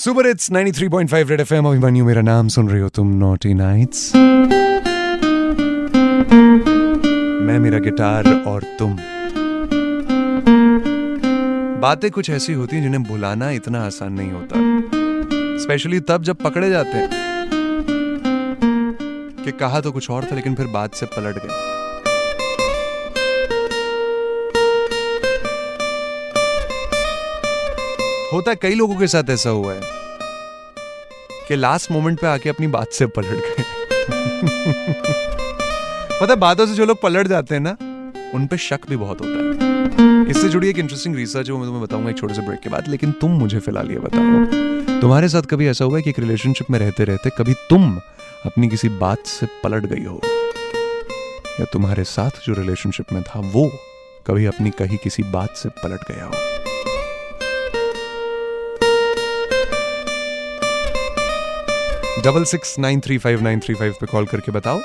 [0.00, 4.14] Super it's 93.5 red FM Abhimanyu मेरा नाम सुन रही हो तुम नॉटी नाइट्स
[7.46, 8.96] मैं, मेरा गिटार और तुम।
[11.80, 14.54] बातें कुछ ऐसी होती हैं जिन्हें भुलाना इतना आसान नहीं होता।
[15.58, 17.08] स्पेशली तब जब पकड़े जाते हैं
[19.44, 21.89] कि कहा तो कुछ और था, लेकिन फिर बात से पलट गए।
[28.32, 29.80] होता है, कई लोगों के साथ ऐसा हुआ है
[31.48, 33.64] कि लास्ट मोमेंट पे आके अपनी बात से पलट गए।
[36.30, 37.76] है, बातों से जो लोग पलट जाते हैं ना,
[38.34, 41.66] उन पे शक भी बहुत होता है। इससे जुड़ी एक इंटरेस्टिंग रिसर्च है, वो मैं
[41.66, 45.28] तुम्हें बताऊँगा एक छोटे से ब्रेक के बाद, लेकिन तुम मुझे फ़िलहाल ये बताओ। तुम्हारे
[45.28, 48.00] साथ कभी ऐसा हुआ है कि एक रिलेशनशिप में रहते रहते कभी तुम
[48.46, 50.20] अपनी किसी बात से पलट गई हो?
[51.60, 53.70] या तुम्हारे साथ जो रिलेशनशिप में था, वो
[54.26, 56.49] कभी अपनी कही किसी बात से पलट गया हो?
[62.24, 64.80] Double six nine three five nine three five पे कॉल करके बताओ,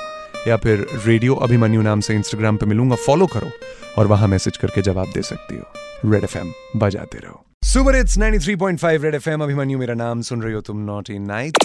[0.48, 3.50] या फिर रेडियो अभिमन्यु नाम से इंस्टाग्राम पे मिलूँगा फॉलो करो,
[3.98, 9.04] और वहाँ मैसेज करके जवाब दे सकती हो। रेड एफएम बजाते रहो। Super it's 93.5
[9.04, 11.58] red FM Abhimanyu मेरा नाम सुन रही हो तुम नॉटी नाइट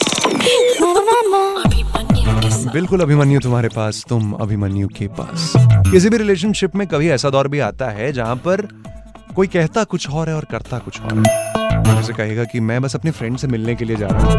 [2.74, 5.54] बिल्कुल अभिमन्यु तुम्हारे पास, तुम अभिमन्यु के पास।
[5.92, 8.68] किसी भी रिलेशनशिप में कभी ऐसा दौर भी आता है जहाँ पर
[9.32, 11.24] कोई कहता कुछ और है और करता कुछ और
[11.86, 14.34] जैसे कहेगा कि मैं बस अपने फ्रेंड से मिलने के लिए जा रहा हूँ।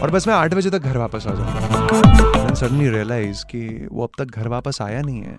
[0.00, 4.10] और बस मैं आठ बजे तक घर वापस आ जाऊँगा। सडनली रियलाइज़ कि वो अब
[4.18, 5.36] तक घर वापस आया नहीं है।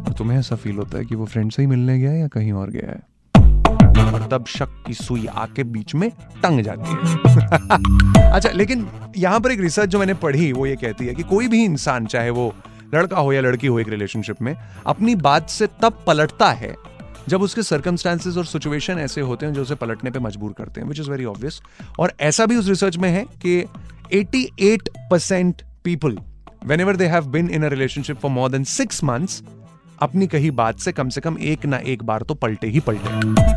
[0.00, 2.28] और तुम्हें ऐसा फील होता है कि वो फ्रेंड से ही मिलने गया है या
[2.28, 3.18] कहीं और गया है?
[4.14, 6.10] और तब शक की सुई आके बीच में
[6.42, 6.96] टंग जाती है।
[8.32, 11.48] अच्छा लेकिन यहाँ पर एक रिसर्च जो मैंने पढ़ी, वो ये कहती है कि कोई
[11.48, 12.54] भी इंसान, चाहे वो
[12.94, 16.74] लड़का हो या लड़की हो एक रिलेशनशिप में, अपनी बात से तब पलटता है
[17.28, 20.88] जब उसके सर्कमस्टांसिस और सिचुएशन ऐसे होते हैं जो उसे पलटने पर मजबूर करते हैं
[20.88, 21.60] विच इज़ वेरी ऑब्वियस
[21.98, 23.62] और ऐसा भी उस रिसर्च में है कि
[24.14, 26.18] 88 percent people
[26.80, 29.42] whenever they have been in a relationship for more than six months
[30.02, 33.56] अपनी कही बात से कम से कम एक ना एक बार तो पलटे ही पलटे।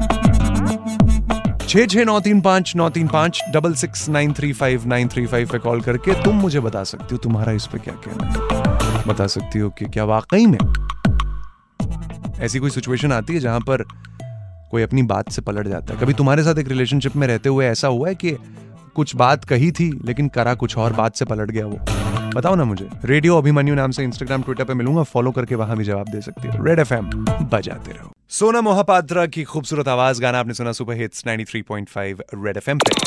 [1.68, 5.26] छह छह नौ तीन पाँच, नौ तीन पाँच, double six nine three five, nine three
[5.26, 9.04] five पे कॉल करके तुम मुझे बता सकती हो तुम्हारा इस पे क्या कहना है।
[9.08, 10.58] बता सकती हो कि क्या वाकई में
[12.42, 13.86] ऐसी कोई सिचुएशन आती है जहाँ पर
[14.72, 16.00] कोई अपनी बात से पलट जाता है?
[16.00, 18.38] कभी तुम्हारे साथ एक रिलेशनशिप में रहते हुए ऐसा हुआ है कि
[18.96, 21.80] कुछ बात कही थी, लेकिन करा कुछ और बात से पलट गया वो?
[22.36, 25.84] बताओ ना मुझे। रेडियो अभिमन्यु नाम से इंस्टाग्राम ट्विटर पे मिलूँगा फॉलो करके वहाँ भी
[25.84, 30.54] जवाब दे सकती हो। रेड एफएम बजाते रहो। सोना मोहपात्रा की खूबसूरत आवाज़, गाना आपने
[30.54, 33.02] सुना सुपर हिट्स 93.5 रेड एफएम पे।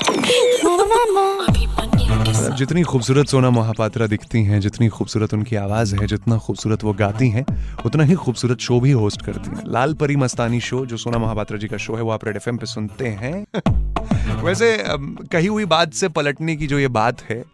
[2.57, 7.29] जितनी खूबसूरत सोना मोहपात्रा दिखती हैं, जितनी खूबसूरत उनकी आवाज़ है, जितना खूबसूरत वो गाती
[7.29, 7.45] हैं,
[7.87, 11.59] उतना ही खूबसूरत शो भी होस्ट करती हैं। लाल परी मस्तानी शो, जो सोना मोहपात्रा
[11.59, 13.47] जी का शो है, वो आप रेड एफएम पे सुनते हैं।
[14.45, 14.85] वैसे
[15.33, 17.45] कही हुई बात से पलटने की जो ये बात है,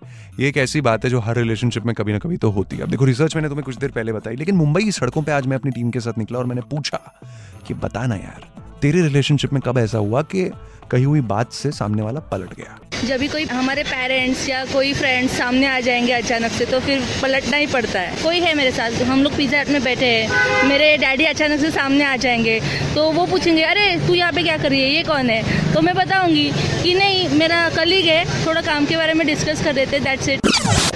[0.41, 2.83] ये एक ऐसी बात है जो हर रिलेशनशिप में कभी ना कभी तो होती है।
[2.83, 5.47] अब देखो रिसर्च मैंने तुम्हें कुछ देर पहले बताई, लेकिन मुंबई की सड़कों पे आज
[5.47, 7.21] मैं अपनी टीम के साथ निकला और मैंने पूछा
[7.67, 10.51] कि बताना यार, तेरे रिलेशनशिप में कब ऐसा हुआ कि
[10.91, 12.90] कही हुई बात से सामने वाला पलट गया?
[13.05, 17.03] जब भी कोई हमारे पेरेंट्स या कोई फ्रेंड्स सामने आ जाएँगे अचानक से तो फिर
[17.23, 20.69] पलटना ही पड़ता है। कोई है मेरे साथ हम लोग पिज्जा हट में बैठे हैं
[20.69, 22.59] मेरे डैडी अचानक से सामने आ जाएँगे
[22.95, 24.89] तो वो पूछेंगे अरे तू यहाँ पे क्या कर रही है?
[24.89, 25.73] ये कौन है?
[25.75, 26.51] तो मैं बताऊँगी
[26.83, 30.41] कि नहीं मेरा कलीग है थोड़ा काम के बारे में डिस्कस कर देते दैट्स इट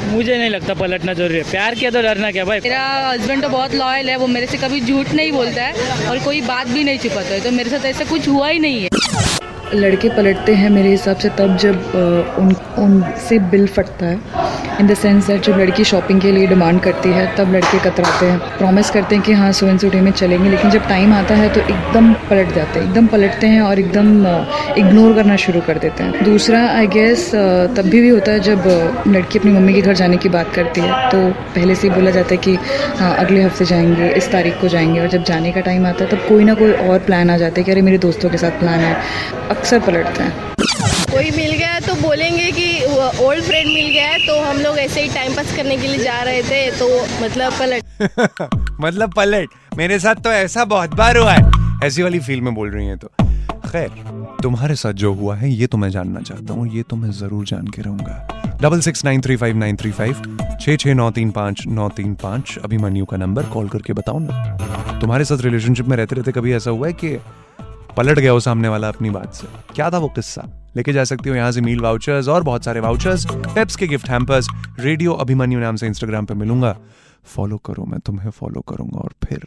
[0.05, 2.61] मुझे नहीं लगता पलटना ज़रूरी है। प्यार किया तो डरना क्या भाई?
[2.61, 6.19] मेरा हस्बैंड तो बहुत लॉयल है वो मेरे से कभी झूठ नहीं बोलता है और
[6.25, 8.89] कोई बात भी नहीं छुपाता है तो मेरे साथ ऐसा कुछ हुआ ही नहीं है।
[9.75, 11.93] लड़के पलटते हैं मेरे हिसाब से तब जब
[12.39, 14.19] उन, उनसे बिल फटता है।
[14.81, 18.27] इन द सेंस दैट जब लड़की शॉपिंग के लिए डिमांड करती है, तब लड़के कतराते
[18.27, 21.13] हैं। प्रॉमिस करते हैं कि हाँ सुबह इन सो डे में चलेंगे, लेकिन जब टाइम
[21.15, 24.11] आता है तो एकदम पलट जाते हैं। एकदम पलटते हैं और एकदम
[24.79, 27.31] इग्नोर करना शुरू कर देते हैं। दूसरा आई गेस
[27.77, 28.65] तब भी भी होता है जब
[29.09, 32.11] लड़की अपनी मम्मी के घर जाने की बात करती है तो पहले से ही बोला
[32.11, 32.55] जाता है कि
[32.99, 36.11] हाँ अगले हफ़्ते जाएँगे, इस तारीख को जाएँगे, और जब जाने का टाइम आता है,
[36.11, 38.59] तब कोई ना कोई और प्लान आ जाता है कि अरे, मेरे दोस्तों के साथ
[38.61, 38.97] प्लान है।
[39.65, 40.55] अक्सर पलटते हैं।
[41.11, 42.65] कोई मिल गया तो बोलेंगे कि
[43.25, 45.99] ओल्ड फ्रेंड मिल गया है तो हम लोग ऐसे ही टाइम पास करने के लिए
[45.99, 46.89] जा रहे थे तो
[47.23, 48.51] मतलब पलट।
[48.81, 52.71] मतलब पलट। मेरे साथ तो ऐसा बहुत बार हुआ है। ऐसी वाली फील में बोल
[52.71, 53.09] रही है तो।
[53.69, 53.89] खैर
[54.43, 57.45] तुम्हारे साथ जो हुआ है ये तो मैं जानना चाहता हूँ ये तो मैं ज़रूर
[57.45, 61.31] जान के रहूँगा। Double six nine three five nine three five छः छः नौ तीन
[61.31, 65.97] पाँच नौ तीन पाँच अभिमन्यु का नंबर कॉल करके बताओ ना। तुम्हारे साथ रिलेशनशिप में
[65.97, 67.17] रहते रहते कभी ऐसा हुआ है कि
[67.97, 70.43] पलट गया हो सामने वाला अपनी बात से। क्या था वो किस्सा?
[70.77, 74.09] लेके जा सकती हो यहाँ से मील वाउचर्स और बहुत सारे वाउचर्स पेप्स के गिफ्ट
[74.09, 74.49] हैम्पर्स
[74.81, 76.77] रेडियो अभिमन्यु नाम से इंस्टाग्राम पे मिलूँगा।
[77.25, 79.47] फॉलो करो मैं तुम्हें फॉलो करूँगा और फिर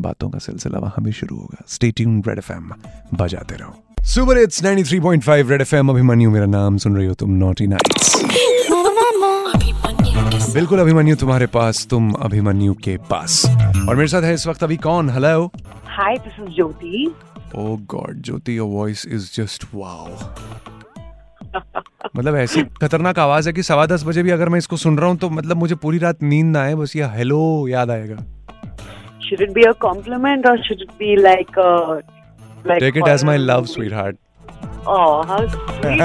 [0.00, 2.72] बातों का सिलसिला वहाँ भी शुरू होगा। स्टे रेड एफएम
[3.14, 3.74] बजाते रहो।
[4.04, 8.20] Super it's 93.5 red FM Abhimanyu मेरा नाम सुन रही हो तुम नॉटी नाइट्स
[10.54, 13.42] बिल्कुल अभिमन्यु तुम्हारे पास तुम अभिमन्यु के पास।
[13.88, 15.10] और मेरे साथ है इस वक्त अभी कौन?
[15.10, 15.50] Hello
[15.92, 17.31] Hi, this is Jyoti.
[17.56, 20.08] Oh God Jyoti your voice is just wow
[22.16, 25.08] मतलब ऐसी खतरनाक आवाज़ है कि सवा दस बजे भी अगर मैं इसको सुन रहा
[25.08, 28.16] हूँ तो मतलब मुझे पूरी रात नींद ना आए बस ये हेलो याद आएगा
[29.24, 31.68] Should it be a compliment or should it be like a
[32.64, 33.72] like my foreign love movie?
[33.92, 34.16] Sweetheart
[34.86, 36.02] Oh, how sweet!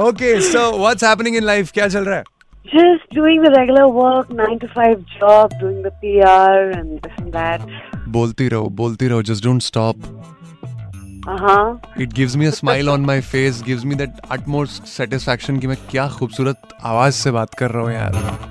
[0.00, 2.24] Okay so what's happening in life क्या चल रहा है
[2.64, 7.32] Just doing the regular work, nine to five job, doing the PR and this and
[7.32, 7.62] that.
[8.16, 9.96] बोलती रहो बोलती रहो just don't stop
[11.28, 11.64] Uh huh.
[12.02, 15.76] It gives me a smile on my face gives me that utmost satisfaction कि मैं
[15.90, 18.48] क्या खूबसूरत आवाज़ से बात कर रहा हूँ यार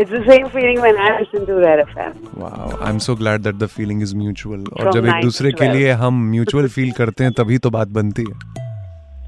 [0.00, 2.12] It's the same feeling when I listen to Red FM.
[2.42, 5.90] I am so glad that the feeling is mutual और जब एक दूसरे के लिए
[6.02, 8.49] हम म्यूचुअल फील करते हैं तभी तो बात बनती है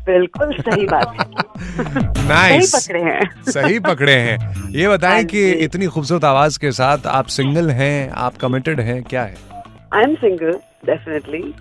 [0.06, 5.86] बिल्कुल सही बात। है सही पकड़े हैं। सही पकड़े हैं। ये बताएँ हाँ कि इतनी
[5.86, 9.34] खूबसूरत आवाज़ के साथ आप सिंगल हैं आप कमिटेड हैं क्या है?
[9.94, 10.52] I am single
[10.86, 11.54] definitely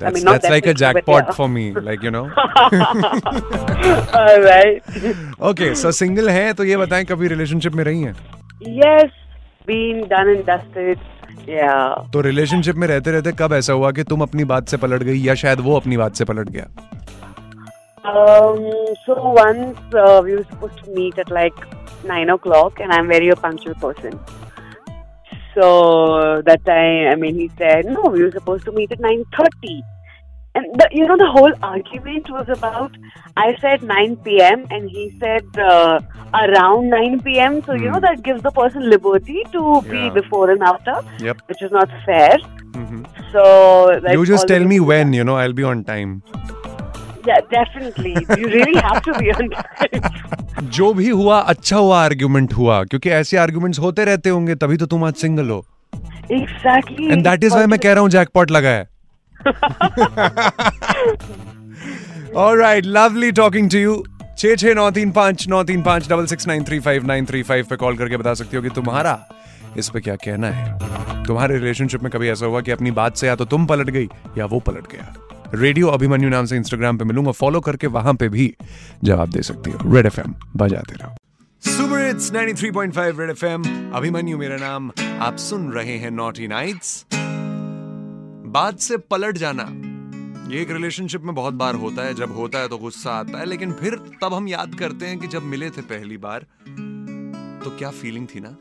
[0.00, 1.30] That's, mean, not that's like a definitely, but jackpot yeah.
[1.30, 2.26] for me, like you know.
[4.44, 4.82] Right
[5.42, 8.16] Okay, so single हैं तो ये बताएँ कभी रिलेशनशिप में रही हैं?
[8.68, 9.10] Yes
[9.66, 10.98] been done and dusted
[11.48, 15.02] या तो रिलेशनशिप में रहते रहते कब ऐसा हुआ कि तुम अपनी बात से पलट
[15.02, 16.66] गई या शायद वो अपनी बात से पलट गया?
[18.04, 18.58] Um,
[19.06, 21.54] so once uh, we were supposed to meet at like
[22.04, 24.18] nine o'clock, and I'm very a punctual person.
[25.54, 29.24] So that time, I mean, he said no, we were supposed to meet at nine
[29.36, 29.84] thirty,
[30.54, 32.90] and the, you know the whole argument was about.
[33.36, 34.66] I said nine p.m.
[34.70, 36.00] and he said uh,
[36.34, 37.62] around nine p.m.
[37.64, 41.42] So you know that gives the person liberty to be before and after, Yep.
[41.46, 42.36] which is not fair.
[42.72, 43.06] Mhm.
[43.32, 46.22] So like you just tell me when, you know, I'll be on time.
[47.26, 48.12] Yeah, definitely.
[48.40, 49.48] You really have to be on
[50.76, 54.86] जो भी हुआ अच्छा हुआ argument हुआ क्योंकि ऐसे arguments होते रहते होंगे तभी तो
[54.86, 55.64] तुम आज सिंगल हो।
[56.32, 57.10] Exactly.
[57.12, 58.88] And that is why मैं कह रहा हूँ जैकपॉट लगा है
[62.36, 64.02] alright lovely talking to you
[64.38, 67.42] छः छः नौ तीन पाँच नौ तीन पाँच double six nine three five nine three
[67.42, 69.18] five पे कॉल करके बता सकती हो कि तुम्हारा
[69.78, 73.26] इस पे क्या कहना है। तुम्हारे रिलेशनशिप में कभी ऐसा हुआ कि अपनी बात से
[73.26, 74.08] या तो तुम पलट गई
[74.38, 75.14] या वो पलट गया?
[75.54, 78.54] रेडियो अभिमन्यु नाम से इंस्टाग्राम पे मिलूँगा। फॉलो करके वहाँ पे भी
[79.04, 81.16] जवाब दे सकती हो। रेड एफएम बजाते रहो।
[81.62, 83.64] Super it's 93.5 red FM
[83.94, 84.90] Abhimanyu मेरा नाम।
[85.20, 89.68] आप सुन रहे हैं नॉटी नाइट्स बात से पलट जाना,
[90.50, 93.46] ये एक रिलेशनशिप में बहुत बार होता है। जब होता है तो गुस्सा आता है,
[93.46, 96.46] लेकिन फिर तब हम याद करते हैं कि जब मिले थे पहली बार
[97.64, 98.56] तो क्या फीलिंग थी ना?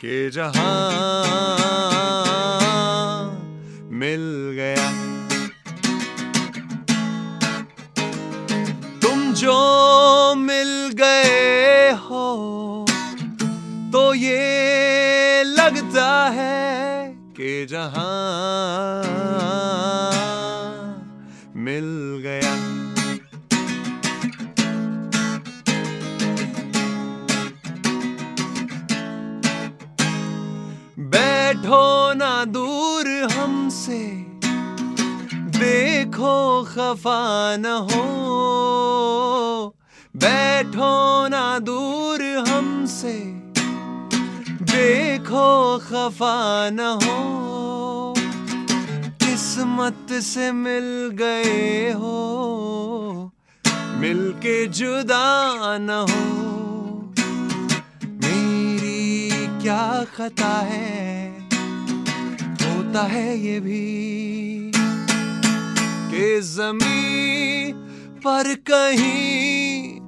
[0.00, 0.52] कि जहाँ
[3.92, 4.24] मिल
[4.54, 4.86] गया।
[9.02, 9.54] तुम जो
[10.38, 12.24] मिल गए हो
[13.92, 18.14] तो ये लगता है के जहाँ
[21.56, 21.88] मिल
[22.22, 22.77] गया।
[33.48, 34.26] हमसे।
[35.58, 38.04] देखो खफा न हो।
[40.16, 43.18] बैठो ना दूर हमसे।
[44.62, 47.18] देखो खफा न हो।
[49.06, 52.14] किस्मत से मिल गए हो।
[53.96, 56.48] मिलके जुदा न हो।
[58.08, 59.30] मेरी
[59.62, 61.27] क्या खता है?
[62.88, 64.72] होता है ये भी
[66.10, 67.72] कि जमी
[68.24, 70.00] पर कहीं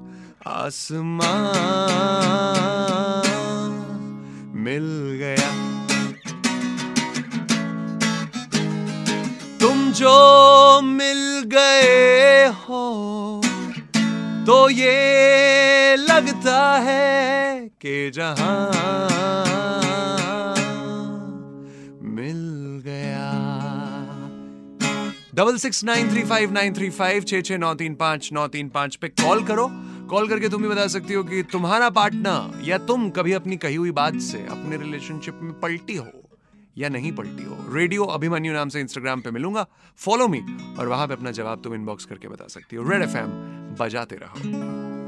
[0.46, 1.20] आसमान
[4.64, 4.86] मिल
[5.20, 5.50] गया।
[9.60, 10.16] तुम जो
[10.82, 11.22] मिल
[11.52, 12.86] गए हो
[14.46, 18.68] तो ये लगता है कि जहाँ
[22.16, 22.40] मिल
[25.40, 28.68] double six nine three five nine three five छः छः नौ तीन पाँच नौ तीन
[28.68, 29.66] पाँच पे कॉल करो।
[30.10, 33.74] कॉल करके तुम भी बता सकती हो कि तुम्हारा पार्टनर या तुम कभी अपनी कही
[33.74, 36.06] हुई बात से अपने रिलेशनशिप में पलटी हो
[36.78, 39.66] या नहीं पलटी हो। रेडियो अभिमन्यु नाम से इंस्टाग्राम पे मिलूँगा।
[39.98, 40.44] फॉलो मी
[40.78, 43.30] और वहाँ पे अपना जवाब तुम इनबॉक्स करके बता सकती हो। रेड एफएम
[43.80, 44.99] बजाते रहो।